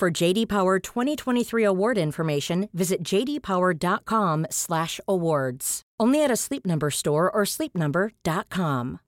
[0.00, 5.82] For JD Power 2023 award information, visit jdpower.com/awards.
[6.00, 9.00] Only at a Sleep Number store or sleepnumber.com.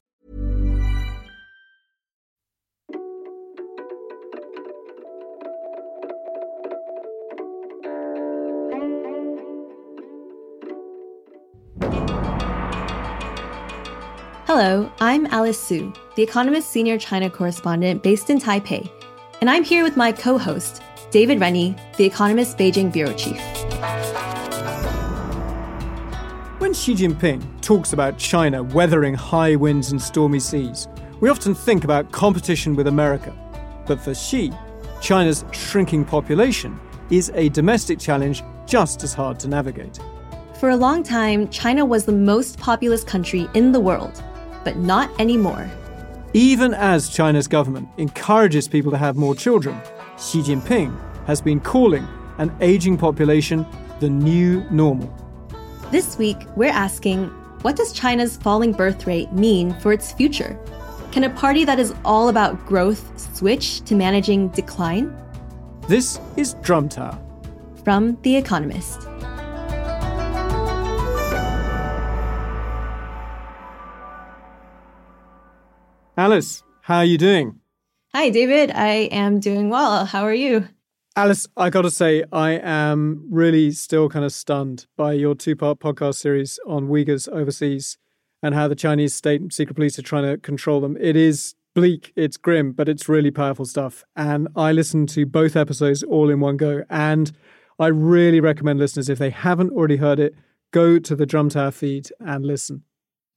[14.45, 18.86] Hello, I'm Alice Su, The Economist senior China correspondent based in Taipei,
[19.42, 23.41] and I'm here with my co-host, David Rennie, The Economist Beijing bureau chief.
[26.61, 30.86] When Xi Jinping talks about China weathering high winds and stormy seas,
[31.19, 33.36] we often think about competition with America.
[33.84, 34.52] But for Xi,
[35.00, 36.78] China's shrinking population
[37.11, 39.98] is a domestic challenge just as hard to navigate.
[40.61, 44.22] For a long time, China was the most populous country in the world,
[44.62, 45.69] but not anymore.
[46.34, 49.78] Even as China's government encourages people to have more children,
[50.19, 52.08] Xi Jinping has been calling
[52.39, 53.66] an aging population
[54.00, 55.12] the new normal.
[55.91, 57.27] This week, we're asking
[57.61, 60.58] what does China's falling birth rate mean for its future?
[61.12, 65.14] Can a party that is all about growth switch to managing decline?
[65.86, 67.19] This is Drum Tower.
[67.84, 69.06] From The Economist.
[76.16, 77.58] Alice, how are you doing?
[78.14, 78.70] Hi, David.
[78.70, 80.05] I am doing well.
[80.05, 80.68] How are you?
[81.16, 85.56] Alice, I got to say, I am really still kind of stunned by your two
[85.56, 87.96] part podcast series on Uyghurs overseas
[88.42, 90.98] and how the Chinese state secret police are trying to control them.
[91.01, 94.05] It is bleak, it's grim, but it's really powerful stuff.
[94.14, 96.83] And I listened to both episodes all in one go.
[96.90, 97.33] And
[97.78, 100.34] I really recommend listeners, if they haven't already heard it,
[100.72, 102.84] go to the Drum Tower feed and listen.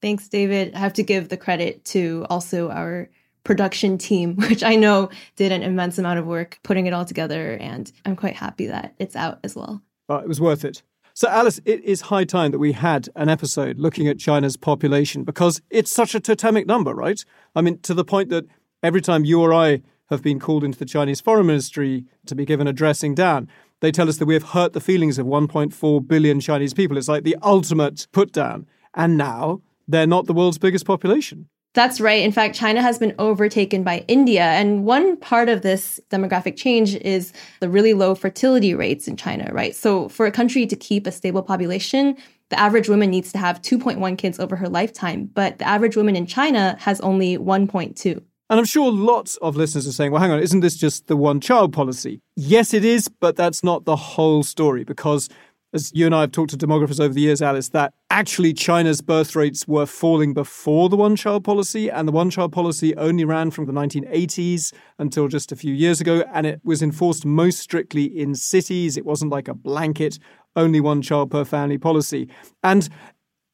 [0.02, 0.74] Thanks, David.
[0.76, 3.10] I have to give the credit to also our
[3.44, 7.54] production team, which I know did an immense amount of work putting it all together.
[7.54, 9.82] And I'm quite happy that it's out as well.
[10.10, 10.84] It was worth it.
[11.18, 15.24] So, Alice, it is high time that we had an episode looking at China's population
[15.24, 17.24] because it's such a totemic number, right?
[17.56, 18.46] I mean, to the point that
[18.84, 22.44] every time you or I have been called into the Chinese Foreign Ministry to be
[22.44, 23.48] given a dressing down,
[23.80, 26.98] they tell us that we have hurt the feelings of 1.4 billion Chinese people.
[26.98, 28.68] It's like the ultimate put down.
[28.94, 31.48] And now they're not the world's biggest population.
[31.76, 32.24] That's right.
[32.24, 34.44] In fact, China has been overtaken by India.
[34.44, 39.50] And one part of this demographic change is the really low fertility rates in China,
[39.52, 39.76] right?
[39.76, 42.16] So, for a country to keep a stable population,
[42.50, 46.16] the average woman needs to have 2.1 kids over her lifetime, but the average woman
[46.16, 48.22] in China has only 1.2.
[48.50, 51.18] And I'm sure lots of listeners are saying, well, hang on, isn't this just the
[51.18, 52.22] one child policy?
[52.36, 55.30] Yes, it is, but that's not the whole story because
[55.76, 59.02] as you and I have talked to demographers over the years, Alice, that actually China's
[59.02, 63.26] birth rates were falling before the one child policy, and the one child policy only
[63.26, 67.60] ran from the 1980s until just a few years ago, and it was enforced most
[67.60, 68.96] strictly in cities.
[68.96, 70.18] It wasn't like a blanket,
[70.56, 72.30] only one child per family policy.
[72.64, 72.88] And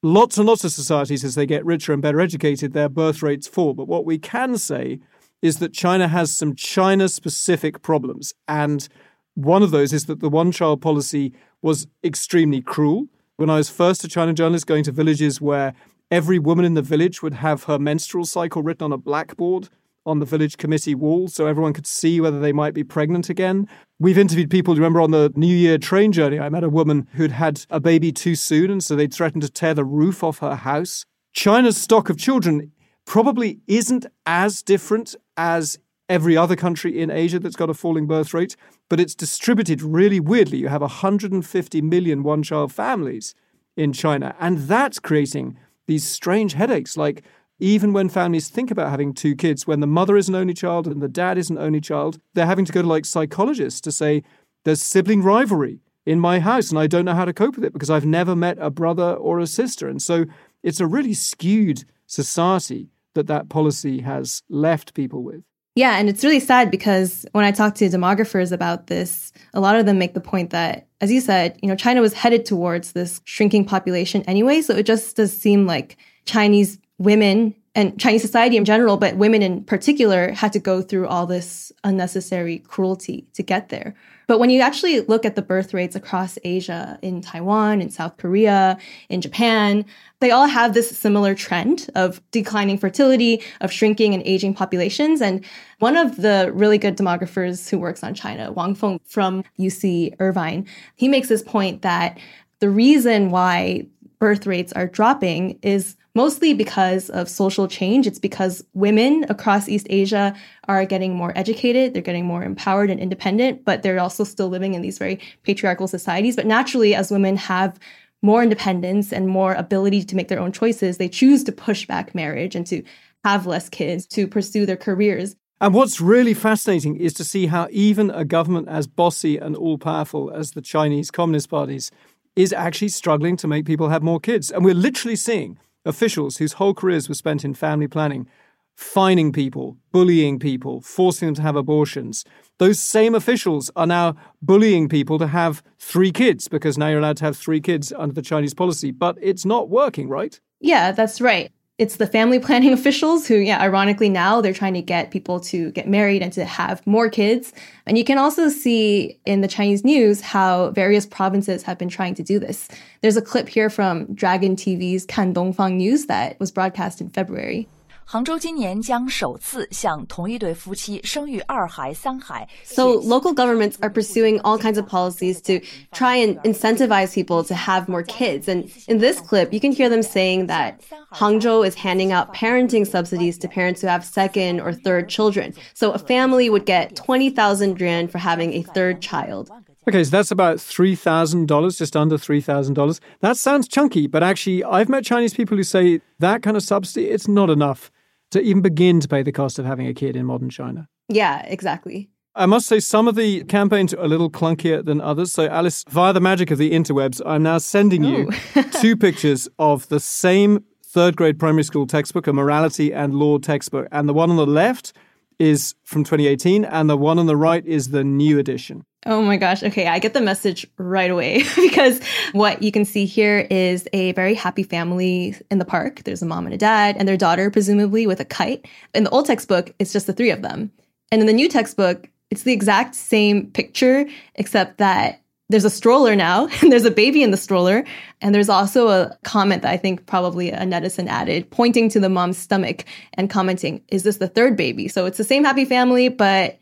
[0.04, 3.48] lots and lots of societies, as they get richer and better educated, their birth rates
[3.48, 3.74] fall.
[3.74, 5.00] But what we can say
[5.42, 8.32] is that China has some China specific problems.
[8.46, 8.88] And
[9.34, 11.32] one of those is that the one child policy
[11.62, 13.06] was extremely cruel.
[13.36, 15.74] When I was first a China journalist going to villages where
[16.10, 19.68] every woman in the village would have her menstrual cycle written on a blackboard
[20.04, 23.68] on the village committee wall so everyone could see whether they might be pregnant again.
[23.98, 27.32] We've interviewed people, remember on the New Year train journey, I met a woman who'd
[27.32, 30.56] had a baby too soon, and so they threatened to tear the roof off her
[30.56, 31.06] house.
[31.32, 32.72] China's stock of children
[33.06, 35.78] probably isn't as different as
[36.12, 38.54] every other country in Asia that's got a falling birth rate,
[38.90, 40.58] but it's distributed really weirdly.
[40.58, 43.34] You have 150 million one child families
[43.78, 45.56] in China, and that's creating
[45.86, 46.98] these strange headaches.
[46.98, 47.24] Like,
[47.58, 50.86] even when families think about having two kids, when the mother is an only child
[50.86, 53.90] and the dad is an only child, they're having to go to like psychologists to
[53.90, 54.22] say,
[54.64, 57.72] there's sibling rivalry in my house and I don't know how to cope with it
[57.72, 59.88] because I've never met a brother or a sister.
[59.88, 60.26] And so
[60.62, 65.44] it's a really skewed society that that policy has left people with.
[65.74, 69.76] Yeah, and it's really sad because when I talk to demographers about this, a lot
[69.76, 72.92] of them make the point that, as you said, you know, China was headed towards
[72.92, 74.60] this shrinking population anyway.
[74.60, 75.96] So it just does seem like
[76.26, 81.08] Chinese women and Chinese society in general, but women in particular, had to go through
[81.08, 83.94] all this unnecessary cruelty to get there.
[84.32, 88.16] But when you actually look at the birth rates across Asia, in Taiwan, in South
[88.16, 88.78] Korea,
[89.10, 89.84] in Japan,
[90.20, 95.20] they all have this similar trend of declining fertility, of shrinking and aging populations.
[95.20, 95.44] And
[95.80, 100.66] one of the really good demographers who works on China, Wang Feng from UC Irvine,
[100.96, 102.18] he makes this point that
[102.60, 103.86] the reason why
[104.18, 108.06] birth rates are dropping is mostly because of social change.
[108.06, 110.34] It's because women across East Asia
[110.68, 114.74] are getting more educated, they're getting more empowered and independent, but they're also still living
[114.74, 116.36] in these very patriarchal societies.
[116.36, 117.78] But naturally, as women have
[118.22, 122.14] more independence and more ability to make their own choices, they choose to push back
[122.14, 122.82] marriage and to
[123.24, 125.34] have less kids, to pursue their careers.
[125.60, 129.78] And what's really fascinating is to see how even a government as bossy and all
[129.78, 131.90] powerful as the Chinese Communist parties
[132.34, 134.50] is actually struggling to make people have more kids.
[134.50, 138.28] And we're literally seeing officials whose whole careers were spent in family planning,
[138.74, 142.24] fining people, bullying people, forcing them to have abortions.
[142.58, 147.18] Those same officials are now bullying people to have three kids because now you're allowed
[147.18, 148.90] to have three kids under the Chinese policy.
[148.90, 150.40] But it's not working, right?
[150.60, 154.82] Yeah, that's right it's the family planning officials who, yeah, ironically now they're trying to
[154.82, 157.52] get people to get married and to have more kids.
[157.86, 162.14] And you can also see in the Chinese news how various provinces have been trying
[162.14, 162.68] to do this.
[163.00, 167.68] There's a clip here from Dragon TV's Kan Dongfang News that was broadcast in February.
[168.09, 172.47] 杭州今年将首次向同一对夫妻生育二孩、三孩。
[172.63, 175.59] So local governments are pursuing all kinds of policies to
[175.91, 178.47] try and incentivize people to have more kids.
[178.47, 180.79] And in this clip, you can hear them saying that
[181.11, 185.53] Hangzhou is handing out parenting subsidies to parents who have second or third children.
[185.73, 189.51] So a family would get 20,000 yuan for having a third child.
[189.88, 193.00] Okay, so that's about $3,000, just under $3,000.
[193.20, 197.08] That sounds chunky, but actually, I've met Chinese people who say that kind of subsidy,
[197.08, 197.90] it's not enough
[198.30, 200.88] to even begin to pay the cost of having a kid in modern China.
[201.08, 202.10] Yeah, exactly.
[202.34, 205.32] I must say, some of the campaigns are a little clunkier than others.
[205.32, 208.62] So, Alice, via the magic of the interwebs, I'm now sending you oh.
[208.80, 213.88] two pictures of the same third grade primary school textbook, a morality and law textbook.
[213.92, 214.94] And the one on the left
[215.42, 218.84] is from 2018, and the one on the right is the new edition.
[219.04, 219.64] Oh my gosh.
[219.64, 219.88] Okay.
[219.88, 222.00] I get the message right away because
[222.32, 226.04] what you can see here is a very happy family in the park.
[226.04, 228.66] There's a mom and a dad and their daughter, presumably with a kite.
[228.94, 230.70] In the old textbook, it's just the three of them.
[231.10, 234.06] And in the new textbook, it's the exact same picture,
[234.36, 235.21] except that
[235.52, 237.84] there's a stroller now and there's a baby in the stroller.
[238.20, 242.08] And there's also a comment that I think probably a netizen added pointing to the
[242.08, 242.84] mom's stomach
[243.14, 244.88] and commenting, is this the third baby?
[244.88, 246.58] So it's the same happy family, but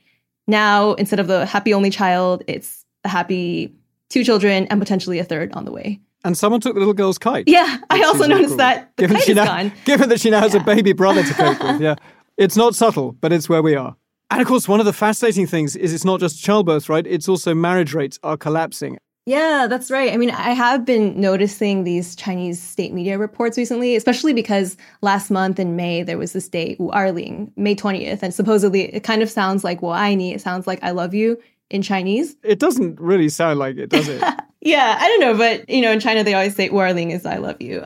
[0.47, 3.73] now, instead of the happy only child, it's a happy
[4.09, 6.01] two children and potentially a third on the way.
[6.25, 7.45] And someone took the little girl's kite.
[7.47, 9.73] Yeah, I also noticed that the given kite is now, gone.
[9.85, 10.61] Given that she now has yeah.
[10.61, 11.95] a baby brother to cope with, yeah.
[12.37, 13.97] It's not subtle, but it's where we are.
[14.31, 17.07] And of course, one of the fascinating things is it's not just childbirth, right?
[17.07, 18.99] It's also marriage rates are collapsing.
[19.27, 20.13] Yeah, that's right.
[20.13, 25.31] I mean, I have been noticing these Chinese state media reports recently, especially because last
[25.31, 29.23] month in May there was this day, Wu Erling, May 20th, and supposedly it kind
[29.23, 32.35] of sounds like Wo Ai It sounds like I love you in Chinese.
[32.43, 34.23] It doesn't really sound like it, does it?
[34.61, 37.27] yeah, I don't know, but you know, in China they always say Wu Erling is
[37.27, 37.85] I love you.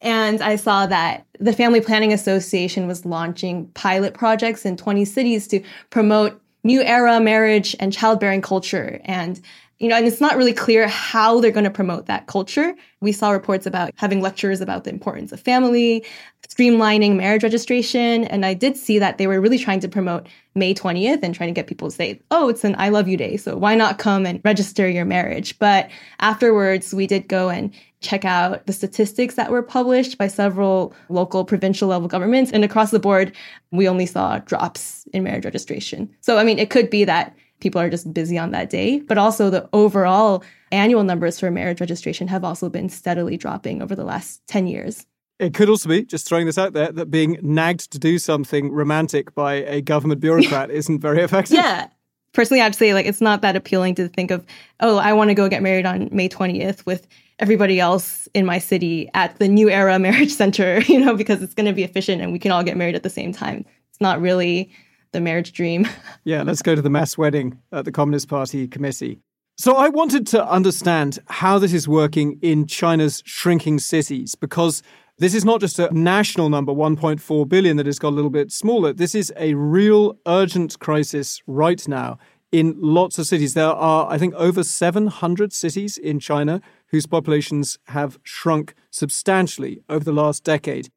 [0.00, 5.46] And I saw that the Family Planning Association was launching pilot projects in 20 cities
[5.48, 9.00] to promote new era marriage and childbearing culture.
[9.04, 9.40] And
[9.78, 12.74] you know, and it's not really clear how they're going to promote that culture.
[13.00, 16.04] We saw reports about having lectures about the importance of family,
[16.48, 18.24] streamlining marriage registration.
[18.24, 21.48] And I did see that they were really trying to promote May 20th and trying
[21.48, 23.36] to get people to say, oh, it's an I love you day.
[23.36, 25.58] So why not come and register your marriage?
[25.58, 25.90] But
[26.20, 31.44] afterwards, we did go and check out the statistics that were published by several local,
[31.44, 32.50] provincial level governments.
[32.50, 33.36] And across the board,
[33.72, 36.08] we only saw drops in marriage registration.
[36.20, 39.00] So, I mean, it could be that people are just busy on that day.
[39.00, 43.94] But also, the overall annual numbers for marriage registration have also been steadily dropping over
[43.94, 45.06] the last 10 years.
[45.38, 48.72] It could also be, just throwing this out there, that being nagged to do something
[48.72, 51.56] romantic by a government bureaucrat isn't very effective.
[51.56, 51.88] Yeah.
[52.32, 54.44] Personally, I'd say like it's not that appealing to think of,
[54.80, 57.06] oh, I want to go get married on May 20th with
[57.38, 61.54] everybody else in my city at the New Era Marriage Center, you know, because it's
[61.54, 63.64] going to be efficient and we can all get married at the same time.
[63.90, 64.70] It's not really
[65.16, 65.88] the marriage dream.
[66.24, 69.18] yeah, let's go to the mass wedding at the Communist Party committee.
[69.56, 74.82] So I wanted to understand how this is working in China's shrinking cities because
[75.18, 78.52] this is not just a national number, 1.4 billion, that has got a little bit
[78.52, 78.92] smaller.
[78.92, 82.18] This is a real urgent crisis right now
[82.52, 83.54] in lots of cities.
[83.54, 90.04] There are, I think, over 700 cities in China whose populations have shrunk substantially over
[90.04, 90.90] the last decade.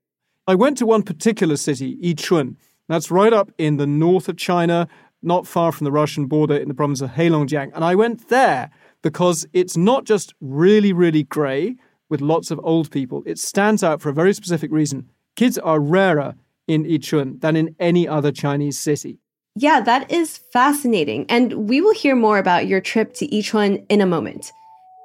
[0.45, 2.57] I went to one particular city, Yichun.
[2.89, 4.87] That's right up in the north of China,
[5.21, 7.71] not far from the Russian border in the province of Heilongjiang.
[7.73, 8.71] And I went there
[9.03, 11.75] because it's not just really, really grey
[12.09, 13.21] with lots of old people.
[13.27, 15.07] It stands out for a very specific reason.
[15.35, 16.33] Kids are rarer
[16.67, 19.19] in Yichun than in any other Chinese city.
[19.55, 21.27] Yeah, that is fascinating.
[21.29, 24.51] And we will hear more about your trip to Yichun in a moment.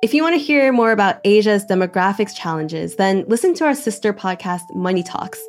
[0.02, 4.12] If you want to hear more about Asia's demographics challenges, then listen to our sister
[4.12, 5.42] podcast, Money Talks.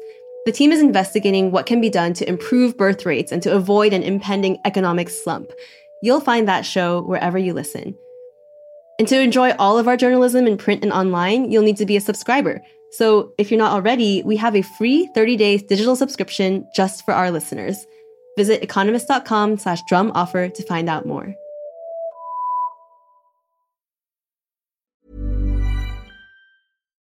[0.45, 3.93] The team is investigating what can be done to improve birth rates and to avoid
[3.93, 5.51] an impending economic slump.
[6.03, 7.97] You'll find that show wherever you listen.
[8.99, 11.97] And to enjoy all of our journalism in print and online, you'll need to be
[11.97, 12.61] a subscriber.
[12.91, 17.31] So if you're not already, we have a free 30-day digital subscription just for our
[17.31, 17.83] listeners.
[18.37, 21.33] Visit economist.com slash drum offer to find out more.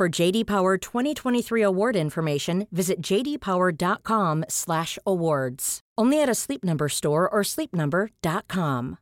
[0.00, 5.80] For JD Power 2023 award information, visit jdpower.com/awards.
[5.98, 8.96] Only at a Sleep Number store or sleepnumber.com.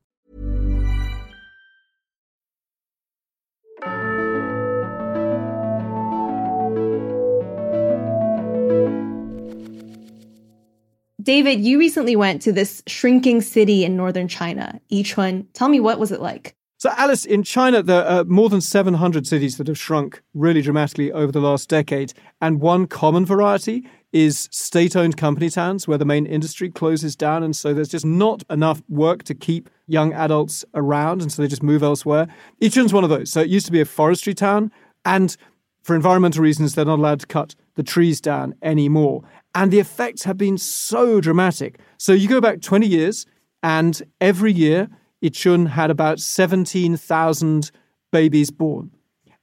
[11.23, 15.47] David, you recently went to this shrinking city in northern China, Yichun.
[15.52, 16.58] Tell me, what was it like?
[16.81, 21.11] So, Alice, in China, there are more than 700 cities that have shrunk really dramatically
[21.11, 22.13] over the last decade.
[22.41, 27.43] And one common variety is state owned company towns where the main industry closes down.
[27.43, 31.21] And so there's just not enough work to keep young adults around.
[31.21, 32.29] And so they just move elsewhere.
[32.63, 33.33] Yichun's one of those.
[33.33, 34.71] So, it used to be a forestry town.
[35.05, 35.37] And
[35.83, 39.25] for environmental reasons, they're not allowed to cut the trees down anymore.
[39.53, 41.81] And the effects have been so dramatic.
[41.97, 43.27] So, you go back 20 years,
[43.65, 44.89] and every year,
[45.23, 47.71] Yichun had about 17,000
[48.13, 48.91] babies born.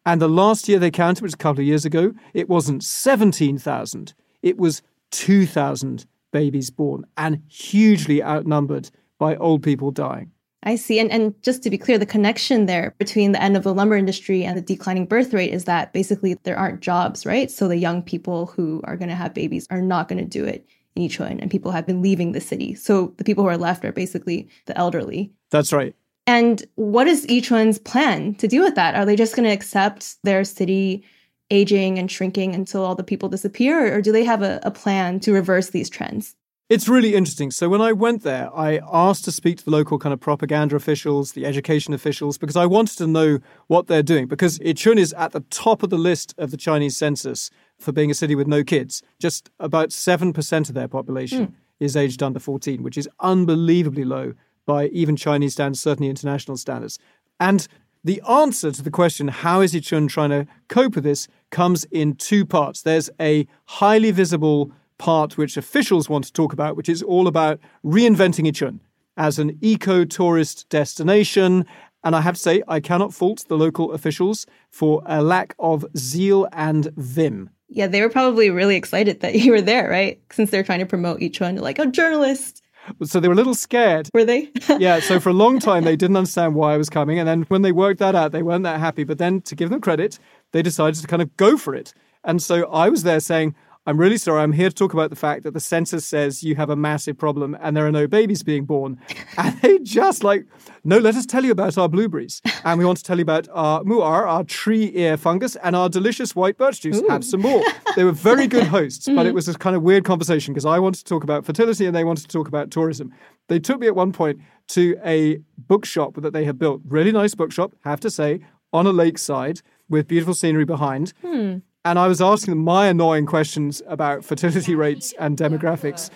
[0.06, 2.84] And the last year they counted, which was a couple of years ago, it wasn't
[2.84, 10.32] 17,000, it was 2,000 babies born and hugely outnumbered by old people dying.
[10.64, 11.00] I see.
[11.00, 13.96] And, and just to be clear, the connection there between the end of the lumber
[13.96, 17.52] industry and the declining birth rate is that basically there aren't jobs, right?
[17.52, 20.44] So the young people who are going to have babies are not going to do
[20.44, 22.74] it in Yichun, and people have been leaving the city.
[22.74, 25.32] So the people who are left are basically the elderly.
[25.56, 25.96] That's right.
[26.28, 28.94] And what is Yichun's plan to deal with that?
[28.96, 31.06] Are they just going to accept their city
[31.50, 35.22] aging and shrinking until all the people disappear, or do they have a, a plan
[35.22, 36.36] to reverse these trends?
[36.68, 37.52] It's really interesting.
[37.52, 40.76] So when I went there, I asked to speak to the local kind of propaganda
[40.76, 44.28] officials, the education officials, because I wanted to know what they're doing.
[44.28, 48.12] Because Yichun is at the top of the list of the Chinese census for being
[48.12, 49.04] a city with no kids.
[49.20, 51.54] Just about 7% of their population mm.
[51.80, 54.34] is aged under 14, which is unbelievably low
[54.66, 57.00] by even Chinese standards, certainly international standards.
[57.40, 57.68] And
[58.04, 62.16] the answer to the question, how is Yichun trying to cope with this, comes in
[62.16, 62.82] two parts.
[62.82, 67.60] There's a highly visible part which officials want to talk about, which is all about
[67.84, 68.80] reinventing Yichun
[69.18, 71.66] as an eco tourist destination.
[72.04, 75.86] And I have to say, I cannot fault the local officials for a lack of
[75.98, 77.50] zeal and vim.
[77.68, 80.22] Yeah, they were probably really excited that you were there, right?
[80.32, 82.62] Since they're trying to promote Yichun, like a journalist.
[83.04, 84.10] So they were a little scared.
[84.14, 84.52] Were they?
[84.80, 85.00] yeah.
[85.00, 87.20] So for a long time, they didn't understand why I was coming.
[87.20, 89.04] And then when they worked that out, they weren't that happy.
[89.04, 90.20] But then to give them credit,
[90.52, 91.94] they decided to kind of go for it.
[92.24, 93.56] And so I was there saying,
[93.88, 94.42] I'm really sorry.
[94.42, 97.20] I'm here to talk about the fact that the census says you have a massive
[97.20, 99.00] problem and there are no babies being born.
[99.38, 100.46] And they just like,
[100.86, 102.42] no, let us tell you about our blueberries.
[102.64, 105.90] And we want to tell you about our mu'er, our tree ear fungus, and our
[105.90, 107.02] delicious white birch juice.
[107.02, 107.08] Ooh.
[107.10, 107.62] Have some more.
[107.98, 110.80] They were very good hosts, but it was a kind of weird conversation because I
[110.80, 113.14] wanted to talk about fertility and they wanted to talk about tourism.
[113.50, 114.40] They took me at one point
[114.70, 116.82] to a bookshop that they had built.
[116.88, 118.40] Really nice bookshop, have to say,
[118.72, 121.14] on a lakeside with beautiful scenery behind.
[121.22, 126.10] Hmm and I was asking them my annoying questions about fertility rates and demographics.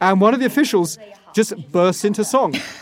[0.00, 0.98] And one of the officials
[1.34, 2.56] just burst into song.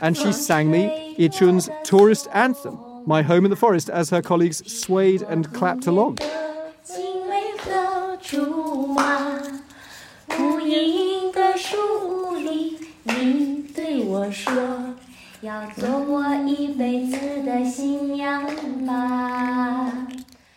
[0.00, 4.72] and she sang me Yichun's tourist anthem, My Home in the Forest, as her colleagues
[4.72, 6.18] swayed and clapped along.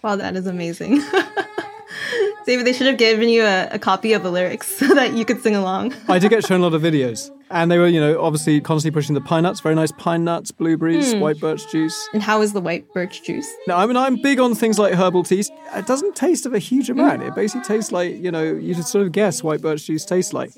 [0.06, 1.02] Wow, that is amazing.
[2.46, 5.26] David, they should have given you a, a copy of the lyrics so that you
[5.26, 5.96] could sing along.
[6.08, 7.32] I did get shown a lot of videos.
[7.50, 10.52] And they were, you know, obviously constantly pushing the pine nuts, very nice pine nuts,
[10.52, 11.22] blueberries, hmm.
[11.22, 12.08] white birch juice.
[12.14, 13.52] And how is the white birch juice?
[13.68, 15.50] No, I mean, I'm big on things like herbal teas.
[15.74, 17.24] It doesn't taste of a huge amount.
[17.24, 17.36] It hmm.
[17.36, 20.52] basically tastes like, you know, you could sort of guess white birch juice tastes like.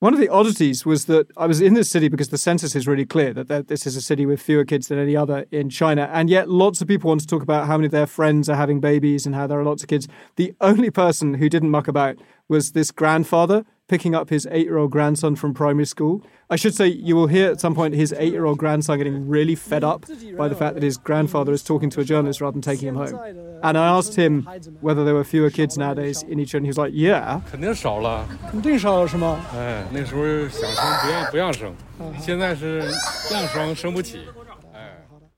[0.00, 2.86] One of the oddities was that I was in this city because the census is
[2.86, 6.10] really clear that this is a city with fewer kids than any other in China.
[6.12, 8.56] And yet, lots of people want to talk about how many of their friends are
[8.56, 10.06] having babies and how there are lots of kids.
[10.36, 12.16] The only person who didn't muck about
[12.48, 16.24] was this grandfather picking up his eight year old grandson from primary school.
[16.50, 19.28] I should say, you will hear at some point his eight year old grandson getting
[19.28, 22.52] really fed up by the fact that his grandfather is talking to a journalist rather
[22.52, 23.18] than taking him home.
[23.62, 24.42] And I asked him
[24.80, 27.40] whether there were fewer kids nowadays in Yichun, and he was like, Yeah.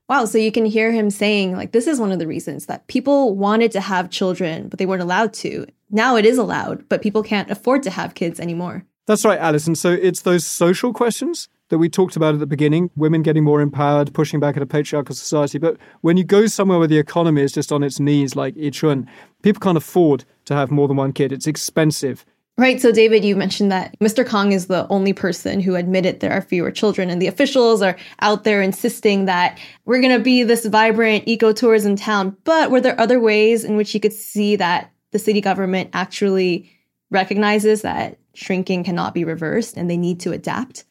[0.09, 2.87] Wow, so you can hear him saying, like, this is one of the reasons that
[2.87, 5.67] people wanted to have children, but they weren't allowed to.
[5.89, 8.85] Now it is allowed, but people can't afford to have kids anymore.
[9.05, 9.73] That's right, Alison.
[9.75, 13.61] So it's those social questions that we talked about at the beginning women getting more
[13.61, 15.57] empowered, pushing back at a patriarchal society.
[15.57, 19.07] But when you go somewhere where the economy is just on its knees, like Yichun,
[19.43, 21.31] people can't afford to have more than one kid.
[21.31, 22.25] It's expensive.
[22.59, 22.81] Right.
[22.81, 24.27] So, David, you mentioned that Mr.
[24.27, 27.95] Kong is the only person who admitted there are fewer children, and the officials are
[28.21, 32.35] out there insisting that we're going to be this vibrant ecotourism town.
[32.45, 36.71] But were there other ways in which you could see that the city government actually
[37.09, 40.85] recognizes that shrinking cannot be reversed and they need to adapt?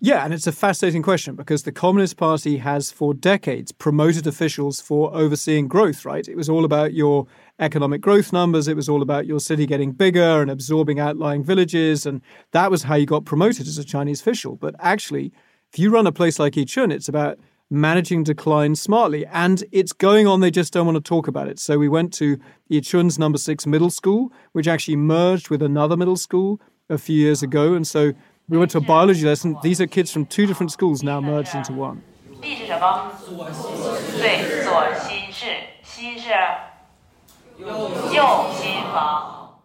[0.00, 4.80] Yeah, and it's a fascinating question because the Communist Party has for decades promoted officials
[4.80, 6.26] for overseeing growth, right?
[6.26, 7.26] It was all about your
[7.58, 12.06] economic growth numbers, it was all about your city getting bigger and absorbing outlying villages,
[12.06, 14.56] and that was how you got promoted as a Chinese official.
[14.56, 15.32] But actually,
[15.72, 17.38] if you run a place like Yichun, it's about
[17.72, 19.24] managing decline smartly.
[19.26, 21.58] And it's going on, they just don't want to talk about it.
[21.58, 22.38] So we went to
[22.70, 26.60] Yichun's number six middle school, which actually merged with another middle school
[26.90, 27.72] a few years ago.
[27.72, 28.12] And so
[28.48, 29.56] we went to a biology lesson.
[29.62, 32.02] These are kids from two different schools now merged into one.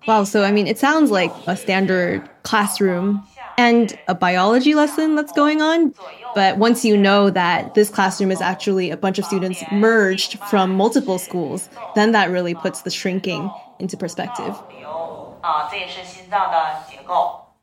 [0.08, 5.32] Wow, so I mean, it sounds like a standard classroom and a biology lesson that's
[5.32, 5.94] going on.
[6.36, 10.76] But once you know that this classroom is actually a bunch of students merged from
[10.76, 14.56] multiple schools, then that really puts the shrinking into perspective.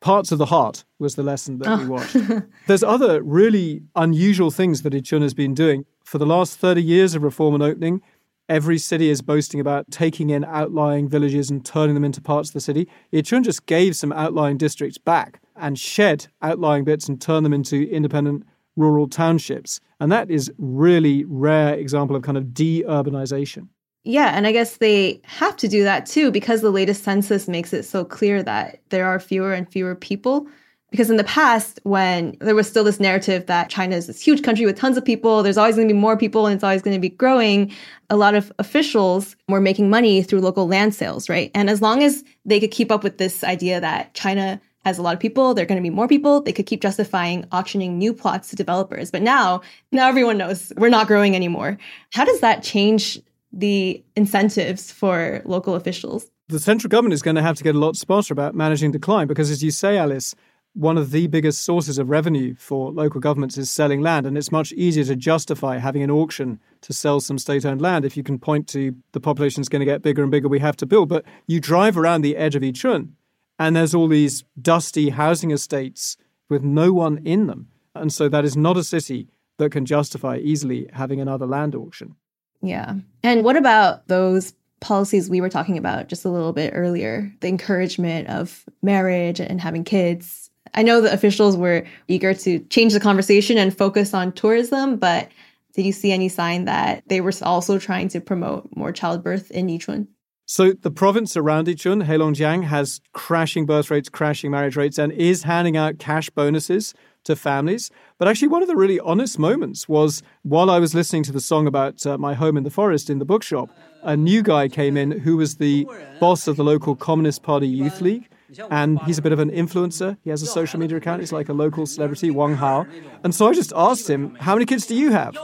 [0.01, 1.77] Parts of the Heart was the lesson that oh.
[1.77, 2.17] we watched.
[2.67, 5.85] There's other really unusual things that Yichun has been doing.
[6.03, 8.01] For the last 30 years of reform and opening,
[8.47, 12.53] every city is boasting about taking in outlying villages and turning them into parts of
[12.53, 12.87] the city.
[13.11, 17.89] Yichun just gave some outlying districts back and shed outlying bits and turn them into
[17.89, 18.43] independent
[18.75, 19.79] rural townships.
[19.99, 23.69] And that is really rare example of kind of de-urbanization.
[24.03, 27.73] Yeah, and I guess they have to do that too because the latest census makes
[27.73, 30.47] it so clear that there are fewer and fewer people.
[30.91, 34.43] Because in the past, when there was still this narrative that China is this huge
[34.43, 36.83] country with tons of people, there's always going to be more people and it's always
[36.83, 37.71] going to be growing,
[38.09, 41.49] a lot of officials were making money through local land sales, right?
[41.55, 45.01] And as long as they could keep up with this idea that China has a
[45.01, 47.97] lot of people, there are going to be more people, they could keep justifying auctioning
[47.97, 49.11] new plots to developers.
[49.11, 51.77] But now, now everyone knows we're not growing anymore.
[52.13, 53.19] How does that change
[53.55, 56.29] the incentives for local officials.
[56.49, 59.27] The central government is going to have to get a lot smarter about managing decline
[59.27, 60.35] because, as you say, Alice,
[60.73, 64.27] one of the biggest sources of revenue for local governments is selling land.
[64.27, 68.03] And it's much easier to justify having an auction to sell some state owned land
[68.03, 70.59] if you can point to the population is going to get bigger and bigger, we
[70.59, 71.07] have to build.
[71.07, 73.13] But you drive around the edge of Yichun
[73.59, 76.17] and there's all these dusty housing estates
[76.49, 77.67] with no one in them.
[77.93, 82.15] And so that is not a city that can justify easily having another land auction.
[82.61, 82.95] Yeah.
[83.23, 87.33] And what about those policies we were talking about just a little bit earlier?
[87.39, 90.49] The encouragement of marriage and having kids.
[90.73, 95.29] I know the officials were eager to change the conversation and focus on tourism, but
[95.73, 99.67] did you see any sign that they were also trying to promote more childbirth in
[99.67, 100.07] Yichun?
[100.47, 105.43] So the province around Yichun, Heilongjiang, has crashing birth rates, crashing marriage rates, and is
[105.43, 107.89] handing out cash bonuses to families.
[108.19, 111.41] But actually, one of the really honest moments was while I was listening to the
[111.41, 113.71] song about uh, my home in the forest in the bookshop,
[114.03, 115.87] a new guy came in who was the
[116.19, 118.29] boss of the local Communist Party Youth League.
[118.69, 120.15] And he's a bit of an influencer.
[120.23, 121.19] He has a social media account.
[121.19, 122.85] He's like a local celebrity, Wang Hao.
[123.23, 125.35] And so I just asked him, How many kids do you have?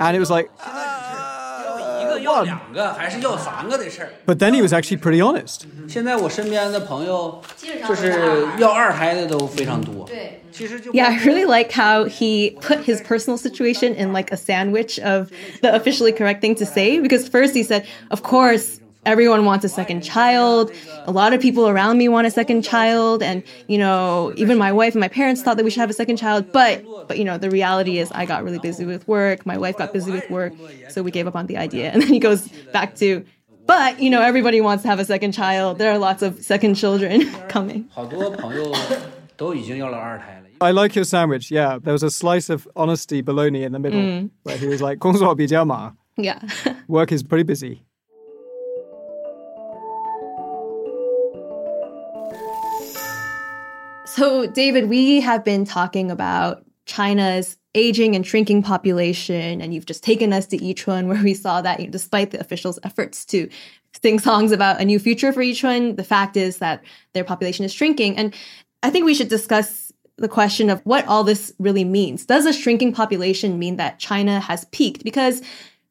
[0.00, 0.50] And it was like,
[2.27, 2.59] uh, one.
[4.25, 5.65] But then he was actually pretty honest.
[5.87, 7.41] 现在我身边的朋友
[7.87, 10.09] 就是要二胎的都非常多。
[10.51, 15.31] 其实就 Yeah, I really like how he put his personal situation in like a sandwich of
[15.61, 16.99] the officially correct thing to say.
[16.99, 20.71] Because first he said, of course, everyone wants a second child.
[21.05, 23.21] A lot of people around me want a second child.
[23.21, 25.93] And, you know, even my wife and my parents thought that we should have a
[25.93, 26.51] second child.
[26.51, 29.45] But, but, you know, the reality is I got really busy with work.
[29.45, 30.53] My wife got busy with work.
[30.89, 31.91] So we gave up on the idea.
[31.91, 33.25] And then he goes back to,
[33.65, 35.77] but, you know, everybody wants to have a second child.
[35.77, 37.89] There are lots of second children coming.
[40.61, 41.51] I like your sandwich.
[41.51, 44.29] Yeah, there was a slice of honesty bologna in the middle mm.
[44.43, 45.95] where he was like, 工作比较忙.
[46.15, 46.39] Yeah.
[46.87, 47.83] Work is pretty busy.
[54.18, 60.02] So, David, we have been talking about China's aging and shrinking population, and you've just
[60.02, 63.48] taken us to Yichun, where we saw that you know, despite the officials' efforts to
[64.02, 67.72] sing songs about a new future for Yichun, the fact is that their population is
[67.72, 68.16] shrinking.
[68.16, 68.34] And
[68.82, 72.26] I think we should discuss the question of what all this really means.
[72.26, 75.04] Does a shrinking population mean that China has peaked?
[75.04, 75.42] Because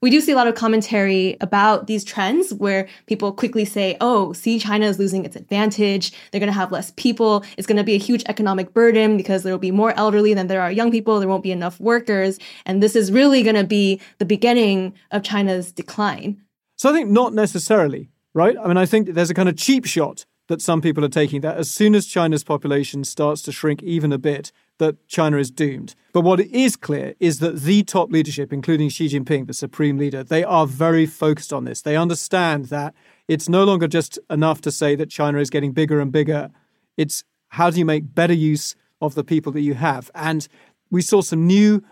[0.01, 4.31] we do see a lot of commentary about these trends where people quickly say, oh,
[4.33, 6.11] see, China is losing its advantage.
[6.31, 7.43] They're going to have less people.
[7.57, 10.47] It's going to be a huge economic burden because there will be more elderly than
[10.47, 11.19] there are young people.
[11.19, 12.37] There won't be enough workers.
[12.65, 16.43] And this is really going to be the beginning of China's decline.
[16.75, 18.55] So I think not necessarily, right?
[18.55, 21.41] I mean, I think there's a kind of cheap shot that some people are taking
[21.41, 25.51] that as soon as China's population starts to shrink even a bit, that China is
[25.51, 25.95] doomed.
[26.13, 30.23] But what is clear is that the top leadership, including Xi Jinping, the supreme leader,
[30.23, 31.81] they are very focused on this.
[31.81, 32.93] They understand that
[33.27, 36.49] it's no longer just enough to say that China is getting bigger and bigger.
[36.95, 40.09] It's how do you make better use of the people that you have?
[40.15, 40.47] And
[40.89, 41.83] we saw some new,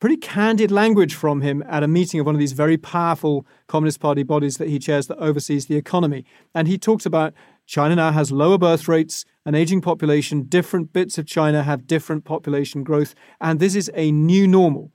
[0.00, 4.00] pretty candid language from him at a meeting of one of these very powerful Communist
[4.00, 6.24] Party bodies that he chairs that oversees the economy.
[6.54, 7.34] And he talked about
[7.66, 12.24] China now has lower birth rates, an aging population, different bits of China have different
[12.24, 14.92] population growth, and this is a new normal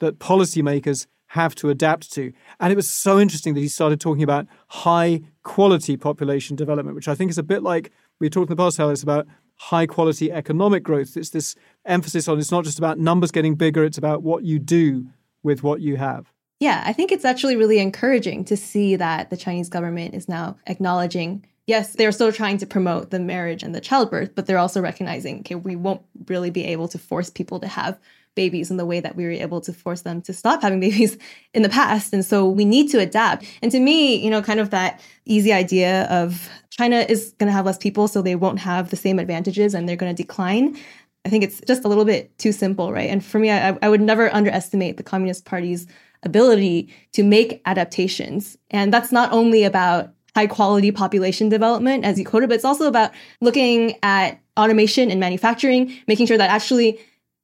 [0.00, 2.32] that policymakers have to adapt to.
[2.58, 7.08] And it was so interesting that he started talking about high quality population development, which
[7.08, 10.32] I think is a bit like we talked in the past, Alice, about high quality
[10.32, 11.16] economic growth.
[11.16, 11.54] It's this
[11.84, 15.06] emphasis on it's not just about numbers getting bigger, it's about what you do
[15.42, 16.32] with what you have.
[16.58, 20.56] Yeah, I think it's actually really encouraging to see that the Chinese government is now
[20.66, 24.80] acknowledging yes, they're still trying to promote the marriage and the childbirth, but they're also
[24.80, 27.98] recognizing, okay, we won't really be able to force people to have
[28.34, 31.18] babies in the way that we were able to force them to stop having babies
[31.54, 32.12] in the past.
[32.12, 33.44] And so we need to adapt.
[33.62, 37.52] And to me, you know, kind of that easy idea of China is going to
[37.52, 40.78] have less people, so they won't have the same advantages and they're going to decline.
[41.24, 43.10] I think it's just a little bit too simple, right?
[43.10, 45.86] And for me, I, I would never underestimate the Communist Party's
[46.22, 48.56] ability to make adaptations.
[48.70, 52.88] And that's not only about high quality population development, as you quoted, but it's also
[52.88, 53.10] about
[53.42, 56.98] looking at automation and manufacturing, making sure that actually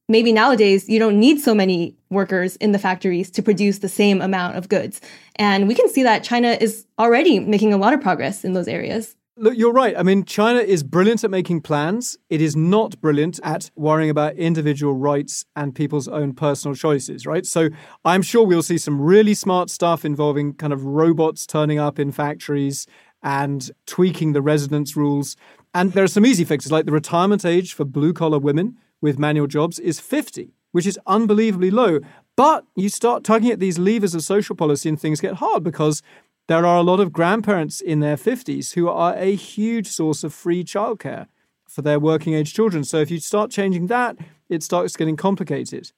[0.09, 4.19] maybe nowadays you don't need so many workers in the factories to produce the same
[4.19, 4.99] amount of goods.
[5.35, 8.67] And we can see that China is already making a lot of progress in those
[8.67, 9.15] areas.
[9.39, 9.95] Look, you're right.
[9.95, 12.17] I mean, China is brilliant at making plans.
[12.27, 17.45] It is not brilliant at worrying about individual rights and people's own personal choices, right?
[17.45, 17.69] So
[18.03, 22.11] I'm sure we'll see some really smart stuff involving kind of robots turning up in
[22.11, 22.87] factories
[23.21, 25.35] and tweaking the residence rules.
[25.71, 29.19] And there are some easy fixes, like the retirement age for blue collar women with
[29.19, 31.99] manual jobs is 50, which is unbelievably low.
[32.35, 36.01] But you start tugging at these levers of social policy and things get hard because
[36.47, 40.33] there are a lot of grandparents in their 50s who are a huge source of
[40.33, 41.27] free childcare
[41.67, 42.83] for their working age children.
[42.83, 44.17] So if you start changing that,
[44.49, 45.91] it starts getting complicated.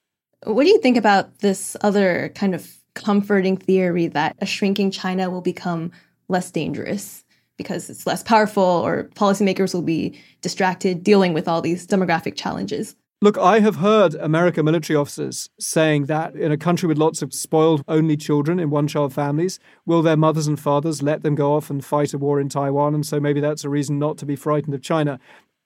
[0.44, 5.30] What do you think about this other kind of comforting theory that a shrinking China
[5.30, 5.92] will become
[6.28, 7.24] less dangerous
[7.56, 12.96] because it's less powerful or policymakers will be distracted dealing with all these demographic challenges?
[13.22, 17.34] Look, I have heard American military officers saying that in a country with lots of
[17.34, 21.54] spoiled only children in one child families, will their mothers and fathers let them go
[21.54, 22.94] off and fight a war in Taiwan?
[22.94, 25.20] And so maybe that's a reason not to be frightened of China.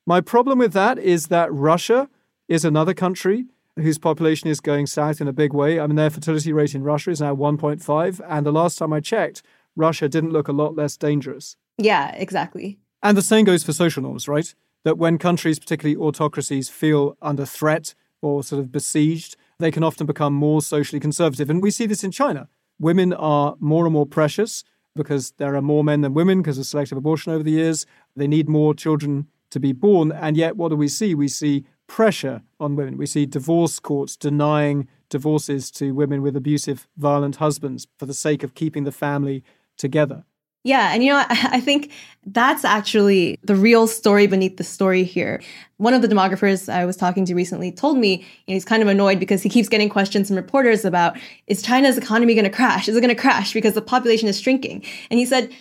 [0.04, 2.08] My problem with that is that Russia
[2.48, 3.44] is another country
[3.76, 5.78] whose population is going south in a big way.
[5.78, 8.20] I mean, their fertility rate in Russia is now 1.5.
[8.28, 9.42] And the last time I checked,
[9.76, 11.56] Russia didn't look a lot less dangerous.
[11.78, 12.80] Yeah, exactly.
[13.00, 14.52] And the same goes for social norms, right?
[14.84, 20.06] That when countries, particularly autocracies, feel under threat or sort of besieged, they can often
[20.06, 21.50] become more socially conservative.
[21.50, 22.48] And we see this in China.
[22.78, 26.66] Women are more and more precious because there are more men than women because of
[26.66, 27.86] selective abortion over the years.
[28.16, 30.12] They need more children to be born.
[30.12, 31.14] And yet, what do we see?
[31.14, 32.96] We see pressure on women.
[32.96, 38.42] We see divorce courts denying divorces to women with abusive, violent husbands for the sake
[38.42, 39.44] of keeping the family
[39.76, 40.24] together.
[40.64, 40.92] Yeah.
[40.92, 41.92] And you know, I, think
[42.26, 45.42] that's actually the real story beneath the story here.
[45.76, 48.82] One of the demographers I was talking to recently told me you know, he's kind
[48.82, 52.50] of annoyed because he keeps getting questions from reporters about is China's economy going to
[52.50, 52.88] crash?
[52.88, 54.82] Is it going to crash because the population is shrinking?
[55.10, 55.52] And he said,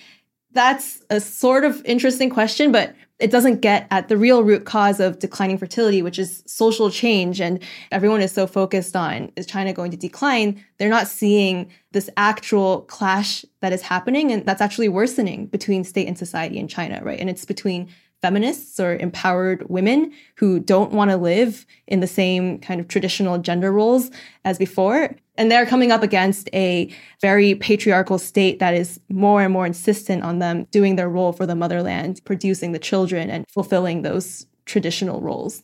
[0.53, 4.99] That's a sort of interesting question, but it doesn't get at the real root cause
[4.99, 7.39] of declining fertility, which is social change.
[7.39, 10.61] And everyone is so focused on is China going to decline?
[10.77, 16.05] They're not seeing this actual clash that is happening and that's actually worsening between state
[16.05, 17.17] and society in China, right?
[17.17, 17.87] And it's between
[18.21, 23.37] feminists or empowered women who don't want to live in the same kind of traditional
[23.37, 24.11] gender roles
[24.43, 25.15] as before.
[25.35, 30.23] And they're coming up against a very patriarchal state that is more and more insistent
[30.23, 35.21] on them doing their role for the motherland, producing the children, and fulfilling those traditional
[35.21, 35.63] roles.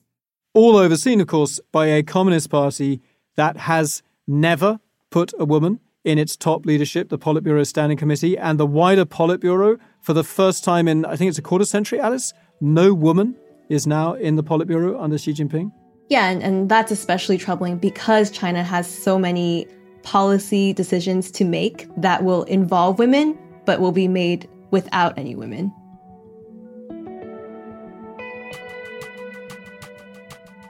[0.55, 3.01] All overseen, of course, by a Communist Party
[3.35, 4.79] that has never
[5.11, 9.77] put a woman in its top leadership, the Politburo Standing Committee, and the wider Politburo
[10.01, 13.35] for the first time in, I think it's a quarter century, Alice, no woman
[13.69, 15.71] is now in the Politburo under Xi Jinping.
[16.09, 19.67] Yeah, and, and that's especially troubling because China has so many
[20.01, 25.71] policy decisions to make that will involve women, but will be made without any women.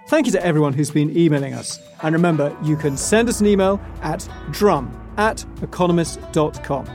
[0.10, 1.80] Thank you to everyone who's been emailing us.
[2.02, 6.90] And remember, you can send us an email at drum at economist.com.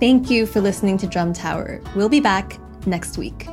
[0.00, 1.80] Thank you for listening to Drum Tower.
[1.94, 3.46] We'll be back next week.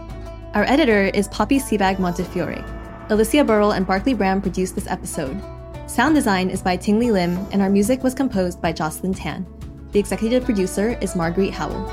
[0.53, 2.63] Our editor is Poppy Sebag Montefiore.
[3.09, 5.41] Alicia Burrell and Barclay Bram produced this episode.
[5.87, 9.47] Sound design is by Ting-Li Lim, and our music was composed by Jocelyn Tan.
[9.93, 11.85] The executive producer is Marguerite Howell.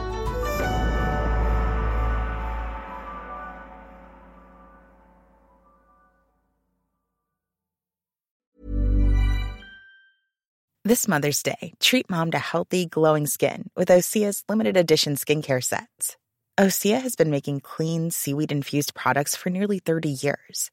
[10.83, 16.17] This Mother's Day, treat mom to healthy, glowing skin with Osea's limited edition skincare sets.
[16.59, 20.73] Osea has been making clean, seaweed infused products for nearly 30 years.